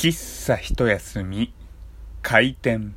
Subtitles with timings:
[0.00, 1.52] 喫茶一休み
[2.22, 2.94] 開店。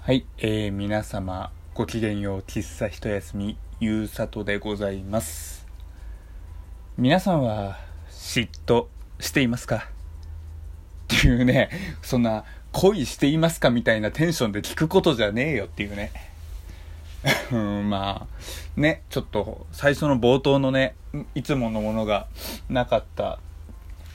[0.00, 5.66] はい、えー、皆様ごきげんよう喫茶一休みゆうさとでございます。
[6.96, 7.78] 皆さんは
[8.10, 8.86] 嫉妬
[9.20, 9.90] していますか？
[11.14, 11.68] っていうね
[12.00, 16.33] そんな恋していますかみたいなテンションで聞くことじゃねえよっていうね。
[17.52, 20.94] うんまあねちょっと最初の冒頭のね
[21.34, 22.26] いつものものが
[22.68, 23.38] なかった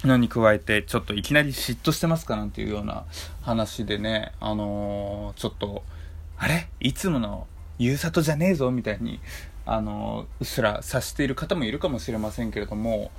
[0.03, 3.05] のに加えてちょっといきなり嫉妬してますかなんていうような
[3.41, 5.83] 話でねあのー、ちょっと
[6.37, 6.69] あれ？
[6.79, 7.47] いつもの
[7.79, 9.19] ゆうさとじゃねえぞみたいに
[9.65, 13.11] あのー、うっすら察している方もいるかもしれませんけれども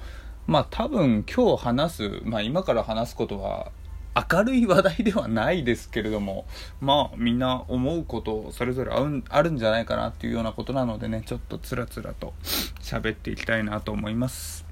[0.47, 3.72] まあ多分今日話す、まあ、今から話すことは
[4.14, 6.45] 明るい話題ではないですけれども
[6.80, 12.34] まあみんな思うことそれぞれあるんじゃないかなっていうようなことなのでねちょっとつらつらと
[12.80, 14.66] 喋っていきたいなと思います。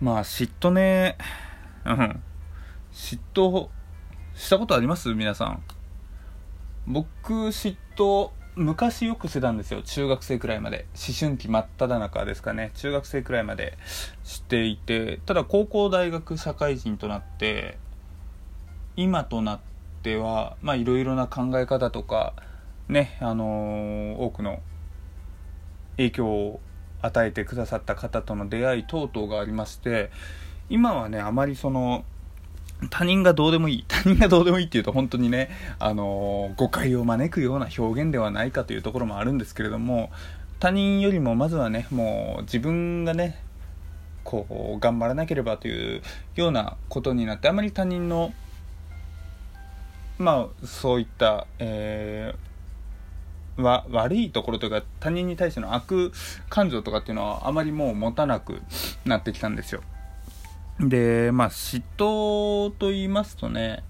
[0.00, 1.18] まあ嫉妬ね
[1.84, 2.22] うん。
[2.92, 3.68] 嫉妬
[4.34, 5.12] したことあります？
[5.14, 5.62] 皆さん。
[6.86, 9.82] 僕嫉妬昔よくしてたんですよ。
[9.82, 10.86] 中学生くらいまで。
[10.94, 12.70] 思春期真っ只中ですかね。
[12.76, 13.76] 中学生くらいまで
[14.22, 17.78] していてただ高校大学社会人となって
[18.96, 19.60] 今となっ
[20.02, 22.34] てはまあいろいろな考え方とか
[22.88, 24.60] ねあのー、多くの
[25.96, 26.60] 影響を
[27.02, 30.10] 与えてくださった方との出会い等々がありまして
[30.68, 32.04] 今はねあまりその
[32.90, 40.10] 他人がどうでもいい他人がどうでもいいっていうと本当にね、あのー、誤解を招くような表現ではないかというところもあるんですけれども
[40.60, 43.42] 他人よりもまずはねもう自分がね
[44.24, 46.02] こう頑張らなければという
[46.36, 48.32] ようなことになってあまり他人の
[50.18, 56.12] まあそういった、えー、わ悪いところというか他人に対しての悪
[56.48, 58.62] 感情とかっていうのはあまりもう持たなく
[59.04, 59.82] なってきたんですよ。
[60.80, 63.84] でまあ嫉妬と言いますとね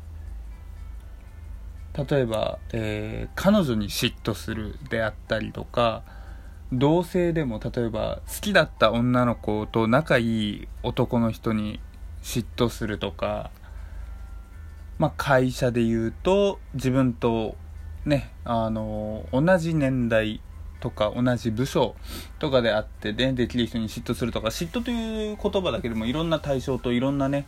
[1.94, 6.02] 例えば、えー、彼女に嫉妬するであったりとか
[6.72, 11.80] 同性でも例えば好きだった女の子と仲いい男の人に
[12.22, 13.50] 嫉妬するとか
[14.98, 17.56] まあ、会社で言うと自分と
[18.04, 20.40] ねあの同じ年代
[20.80, 21.96] とか同じ部署
[22.38, 27.46] とかであってねできる人に嫉妬するとか嫉妬という言葉だけでもいろんな対象といろんなね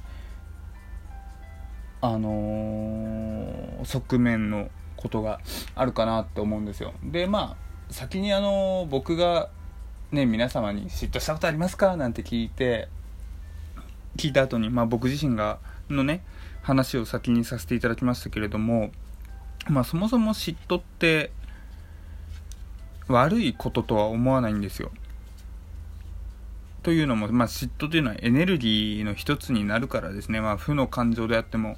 [2.01, 5.41] あのー、側面のことが
[5.75, 6.95] あるかなって思うんですよ。
[7.03, 9.49] でまあ先にあの、僕が
[10.11, 11.97] ね皆様に嫉妬したことありますか？
[11.97, 12.89] なんて聞いて
[14.17, 15.59] 聞いた後にまあ僕自身が
[15.89, 16.25] のね
[16.67, 18.91] 話を先にさせていただきましたけれども、
[19.69, 21.31] まあ、そもそも嫉妬って
[23.07, 24.91] 悪いこととは思わないんですよ。
[26.83, 31.77] というのも、まあ、嫉妬というのはエネルギーの一つになるからですね、まあ、負の感情であっても、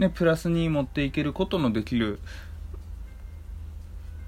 [0.00, 2.18] ね、プラスに持っていけることのできる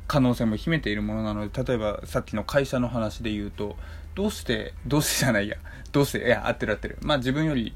[0.06, 3.76] 可能性も秘めているものなので例えばさっきの会社の話で言うと
[4.14, 5.56] どうしてどうしてじゃないや。
[5.90, 6.98] どうしていや合ってる合ってる。
[7.02, 7.74] まあ自分より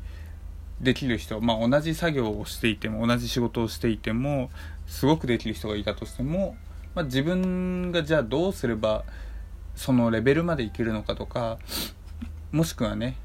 [0.81, 4.51] できる人、まあ、同じ作業をしていても同じ仕事をしていても
[4.87, 6.57] すごくできる人がいたとしても、
[6.95, 9.05] まあ、自分がじゃあどうすれば
[9.77, 11.59] そのレベルまでいけるのかとか
[12.53, 13.17] もしくはね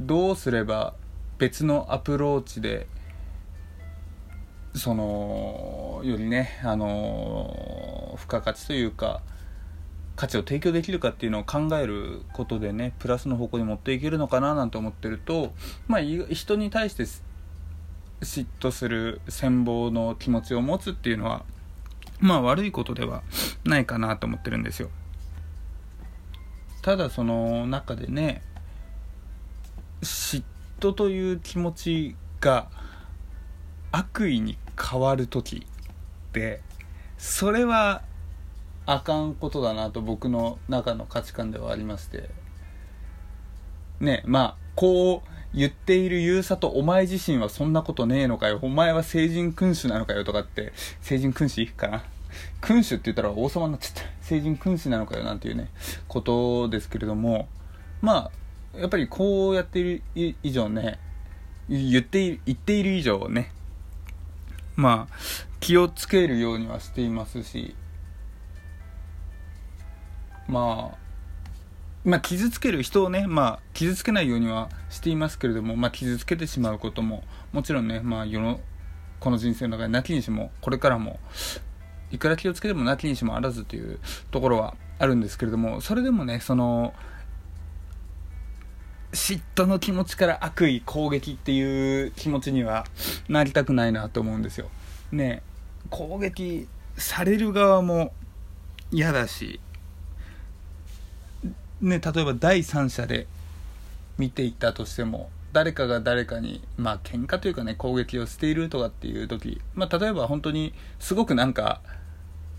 [0.00, 0.94] どうすれば
[1.38, 2.86] 別のアプローチで
[4.74, 9.20] そのよりねあの付加価値というか
[10.22, 15.52] 価値を提供できるかっていうのを考えることでねプラスの方向に持っていけるのかななんて思ってると
[15.88, 17.02] まあ人に対して
[18.20, 21.44] 嫉妬する羨望の気持ちを持つっていうのは
[22.20, 23.24] まあ悪いことでは
[23.64, 24.90] ないかなと思ってるんですよ。
[26.82, 28.42] ただその中でね
[30.02, 30.44] 嫉
[30.78, 32.68] 妬という気持ちが
[33.90, 36.60] 悪意に変わる時って
[37.18, 38.02] それは
[38.86, 42.30] あかんことだなと僕の中の価値観ではありまして。
[44.00, 48.58] ねまあこう言っている優佐とお前自身はそんなことねえのかよ。
[48.62, 52.04] お前は聖人君主なのかよとかって聖人君主かな。
[52.60, 54.02] 君主って言ったら王様になっちゃった。
[54.22, 55.68] 聖人君主なのかよなんていうね
[56.08, 57.48] ことですけれども。
[58.00, 58.30] ま
[58.74, 60.98] あやっぱりこうやっている以上ね
[61.68, 63.52] 言っている言っている以上ね。
[64.74, 65.14] まあ
[65.60, 67.76] 気をつけるようにはしていますし。
[70.48, 71.02] まあ
[72.04, 77.22] まあ、傷つける人をね、まあ、傷つけないようにはしていますけれども、まあ、傷つけてしまうことも
[77.52, 78.60] もちろんね、まあ、世の
[79.20, 81.20] この人生の中でなきにしもこれからも
[82.10, 84.00] いくら気をつけてもなきにしもあらずという
[84.32, 86.92] ところはあるんですけれどもそれでもねその
[89.12, 92.84] 嫉妬の気持ちから悪意攻撃っていう気持ちには
[93.28, 94.68] なりたくないなと思うんですよ。
[95.12, 95.42] ね
[95.90, 96.66] 攻撃
[96.96, 98.12] される側も
[98.90, 99.60] 嫌だし、
[101.82, 103.26] ね、例えば第三者で
[104.16, 111.80] 見ていたとしても誰かが誰かにまあ喧嘩というかね攻撃をしているとかっていう時、まあ、例えば本当にすごくなんか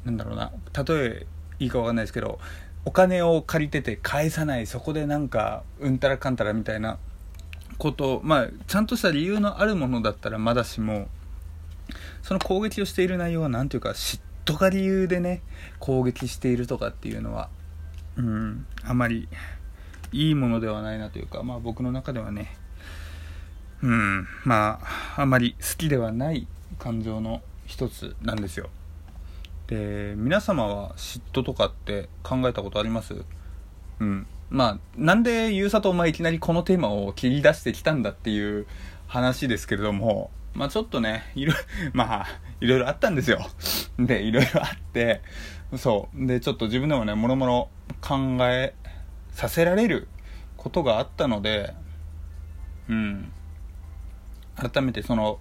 [0.06, 0.52] なんだろうな
[0.84, 1.28] 例え
[1.60, 2.40] いいか分かんないですけど
[2.86, 7.00] お金を借りてて返さないそこでなんかうんたらかんたらみたいな
[7.78, 11.08] ことまあちゃんとした理由のあるものだったらまだしも
[12.22, 15.42] その攻撃をしている内容は何ていうか嫉妬が理由でね
[15.80, 17.50] 攻撃しているとかっていうのは
[18.18, 18.66] うん。
[18.84, 19.28] あまり
[20.12, 22.56] いいものではないなというかまあ僕の中ではね
[23.82, 24.28] うん。
[24.46, 24.80] ま
[25.16, 26.48] ああまり好きではない
[26.80, 28.70] 感情の一つなんですよ。
[29.68, 33.24] で皆様は嫉妬とかって考えたことあります？
[34.00, 34.28] うん。
[34.50, 38.68] まあなんでゆうさとお前いきなりこのテーマを切り出してきたんだっていう
[39.08, 41.54] 話ですけれどもまあちょっとねいろ
[41.94, 42.28] まあ
[42.62, 43.46] いろいろあったんですよ。
[44.00, 45.22] でいろいろあって
[45.76, 46.28] そう。
[46.28, 47.70] でちょっと自分でもねもろもろ
[48.02, 48.74] 考え
[49.32, 50.08] させられる
[50.58, 51.74] ことがあったので
[52.90, 53.32] うん。
[54.56, 55.40] 改めてその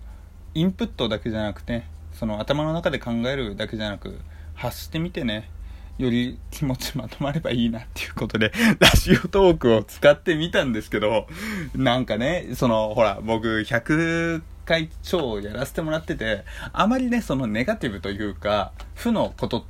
[0.54, 4.20] インプットだけじゃなくてその頭の中で考えるだけじゃなく
[4.54, 5.50] 発してみてね
[5.98, 11.26] より気持ちまとまればいいなっていうことで ラジオトークを使ってみたんですけど
[11.74, 19.64] なんかねそのほら僕100回超やらせてもらっててあまりねそのネガティブというか負のこと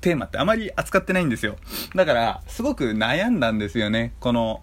[0.00, 1.56] テーマってあまり扱ってないんですよ。
[1.94, 4.14] だからすごく悩んだんですよね。
[4.20, 4.62] この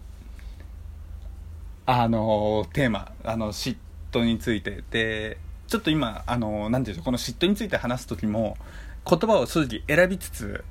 [1.85, 3.75] あのテーマあの嫉
[4.11, 4.83] 妬について。
[4.91, 5.37] で
[5.67, 8.57] ちょっと今あの何て言うんでしょうこの嫉妬について話す時も
[9.07, 10.63] 言葉を正直選びつつ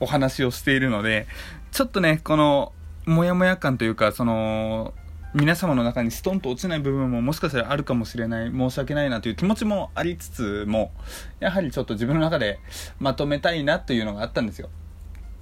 [0.00, 1.26] お話をしているので
[1.70, 2.72] ちょっとねこの
[3.06, 4.92] モヤモヤ感というかその
[5.34, 8.50] 皆様の中にストンと落ちない部分ももしかしたらあるかもしれない。
[8.50, 10.92] 申し訳ないなという気持ちもありつつも
[11.40, 12.58] やはりちょっと自分の中で
[13.00, 14.68] まとめたいなというのがあったんですよ。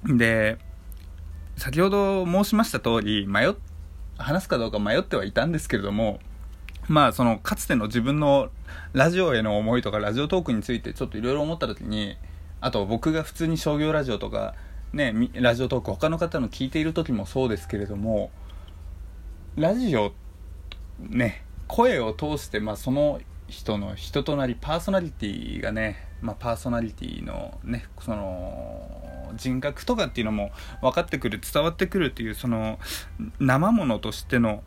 [0.04, 0.58] で
[1.56, 3.54] 先ほど申しました通り迷
[4.16, 6.20] 話すかどうか迷ってはいたんですけれども
[6.88, 8.50] まあそのかつての自分の
[8.92, 12.16] ラジオへの思いとかラジオトークについてちょっといろいろ思った時に
[12.60, 14.54] あと僕が普通に商業ラジオとか
[14.92, 18.31] ねラジオトーク他の方の聞いている時もそうですけれども
[19.56, 20.12] ラジオ
[21.00, 30.50] ね声を通して、まあ、その人の人となりパーソナリティがね、まあ、パーソナリティのねその人格とかっていうのも
[30.82, 32.79] 分かってくる伝わってくるっていうその
[33.38, 34.62] 生ものとしての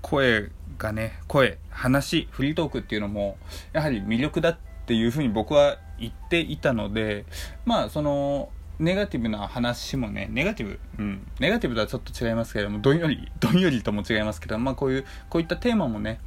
[0.00, 3.36] 声がね声話フリートークっていうのも
[3.72, 7.24] やはり魅力だっていうふうに僕は言っていたので
[7.64, 16.20] まあそのネガティブな話もね、ネガティブ、うん、ネガティブとはちょっと違いますけれども、どんより、 どんよりとも違いますけど、まあこういう、こういったテーマもね、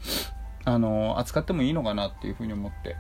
[0.64, 2.96] あの、扱ってもいいのかなっていうふうに思って。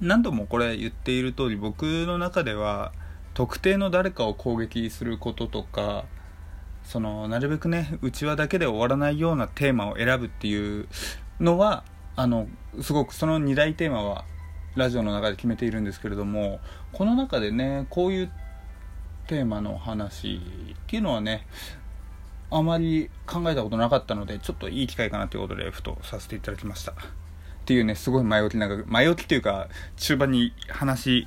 [0.00, 2.92] 何度もこれ言っている通り、僕の中では、
[3.32, 6.04] 特定の誰かを攻撃することとか、
[6.84, 10.86] その、なるべくね、内輪だけで終わらないようなテーマを選ぶっていう
[11.40, 11.84] のは、
[12.14, 12.46] あの、
[12.80, 14.24] すごくその2大テーマは、
[14.76, 16.60] ラジオの中で決めているんですけれども、
[16.92, 18.30] この中でね、こういう
[19.26, 20.40] テーマの話
[20.72, 21.46] っていうのはね
[22.50, 26.92] あまり考えたことなかったのでちょっといい機会かなということでふとさせていただきました。
[26.92, 26.94] っ
[27.66, 31.26] ていうねすごい前置きなんか前置きというか中盤に話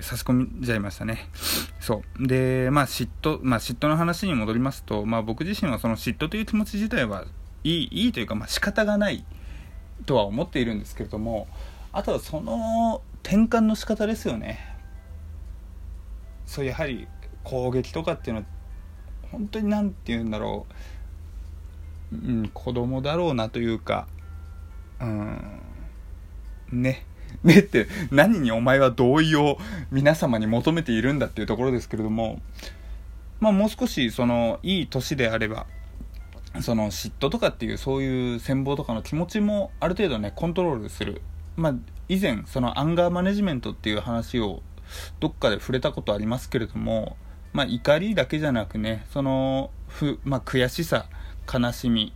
[0.00, 1.28] 差し込んじゃいましたね。
[1.80, 2.26] そう。
[2.26, 7.24] でまあ嫉妬まあ嫉妬の話に戻りますとまあ僕自身はその嫉妬という気持ち自体は
[7.62, 9.24] いいいいというかまあ仕方がない
[10.06, 11.46] とは思っているんですけれども
[11.92, 14.74] あとはその転換の仕方ですよね。
[16.46, 17.06] そうやはり
[17.44, 18.46] 攻撃とかっていうのは
[19.30, 20.66] 本当に何て言うんだろ
[22.12, 24.08] う、うん、子供だろうなというか。
[25.00, 25.60] うん。
[26.72, 27.04] ね。
[27.42, 29.58] ねって何にお前は同意を
[29.90, 32.40] 皆様に求めているんだっていうところですけれども。
[33.40, 35.66] まあもう少しそのいい年であれば
[36.62, 41.20] その嫉妬とかっていうそういう戦望とかの気持ちもある程度ねコントロールする。
[41.56, 41.74] まあ
[42.08, 44.62] 以前そのアンガーマネジメントっていう話を
[45.20, 47.16] どっかで触れたことありますけれども
[47.54, 51.06] まあ、怒りだけじゃなくねそのふ、まあ、悔しさ
[51.52, 52.12] 悲しみ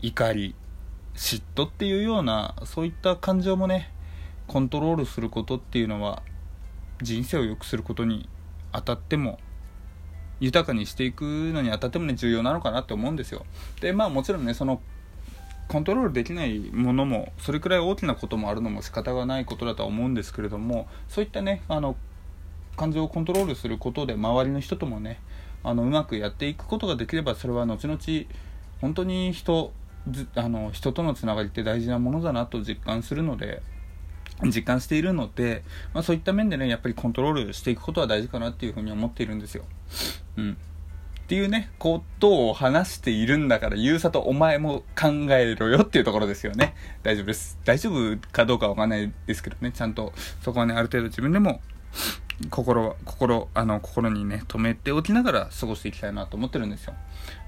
[0.00, 0.54] 怒り
[1.14, 3.92] 嫉妬っていうようなそういった感情もね
[4.46, 6.22] コントロールすることっていうのは
[7.02, 8.28] 人生を良くすることに
[8.72, 9.38] あたっても
[10.40, 13.44] 豊かにしていくのにあたってもね重要なのかなって思うんですよ。
[13.80, 14.80] でまあもちろんねその
[15.68, 21.96] コントロールできないものもそれくらい大きなこともあるのも仕方がないことだとは思うんですけれどもそういったねあの
[22.76, 25.20] 感情をコントロールすることで周りの人ともね
[25.62, 27.98] あのうまくやっていくことができればそれは後々
[28.80, 29.72] 本当に人
[30.34, 33.62] あの人とのつながりって大事なものだなと実感するので
[34.44, 35.62] 実感しているので、
[35.94, 39.64] まあ、そういった面でねやっぱりコントロールしていくことは大事かなっていうふうに思っているんですよ。
[40.36, 40.56] うん
[41.22, 46.74] っていうね、ことを話しているんだから、ゆうさとお前も考えろよっていうところですよね。
[47.02, 47.58] 大丈夫です。
[47.64, 50.12] 大丈夫かどうかわかんないですけどね、ちゃんと
[50.42, 51.62] そこはね、ある程度自分でも
[52.50, 56.94] 心、心、あの、心にね、止めておきながら過ごしていきたいなと思ってるんですよ。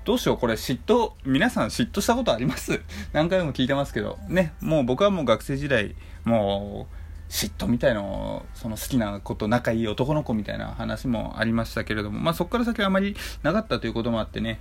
[0.05, 2.81] どうしよう、これ嫉妬、皆さん嫉妬したことあります？
[3.13, 6.95] 何回も聞いてますけど、ね、もう僕はもう学生時代、もう、
[7.31, 14.61] 嫉妬みたいのその好きな子と仲いい男の子みたいな話もありましたけれども、まあ、そこから先はあまりなかったということもあってね、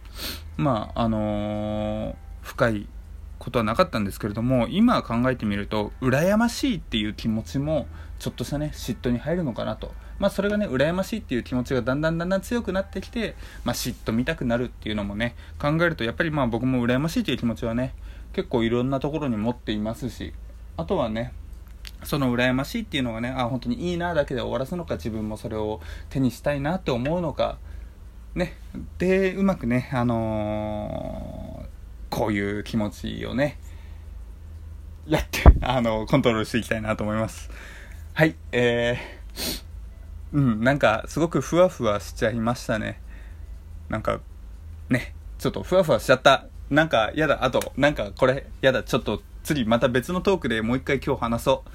[0.57, 2.87] まあ、あのー、深い
[3.37, 7.85] ことはなかったんですけれども、今考えてみると、羨ましいっていう気持ちも、
[8.17, 9.93] ちょっとしたね、嫉妬に入るのかなと。
[10.19, 17.93] まあ、それがね、羨ましいっていう気持ちがだんだんだんだん強くなってきて、まあ、嫉妬見たくなるっていうのもね、考えると、やっぱりまあ僕も羨ましいという気持ちはね、
[18.33, 20.33] 結構いろんなところに持っていますし、
[20.77, 21.33] あとはね、
[22.03, 27.57] その羨ましいっていうのがね、あ、本当にいいなだけで終わらすのか、自分もそれを手にしたいなって思うのか、
[28.35, 28.57] ね。
[28.97, 33.59] で、うまくね、あのー、こういう気持ちをね、
[35.05, 37.49] やって、あの、コントロールしていきたいなと思います。
[38.13, 39.62] はい、えー、
[40.33, 43.01] うん、なんか、すごくふわふわしちゃいましたね。
[43.89, 44.19] なんか、
[44.89, 46.47] ね、ちょっとふわふわしちゃった。
[46.69, 51.69] なんか、やだ、あと、なんか、これ、やだ、ちょっと、次また別のトークでもう一回今日話そう。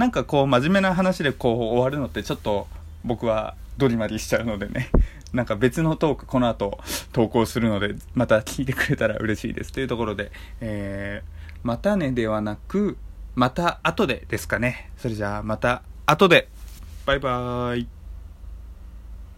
[0.00, 2.66] なんかこう真面目な話でこう終わるのってちょっと
[3.04, 4.90] 僕はドリマリしちゃうのでね。
[5.32, 6.78] なんか別のトークこの後
[7.12, 9.72] 投稿するのでまた聞いてくれたら嬉しいです。
[9.72, 12.98] というところで、えー、またねではなく
[13.34, 14.90] また後でですかね。
[14.98, 16.48] それじゃあまた後で。
[17.06, 18.01] バイバーイ。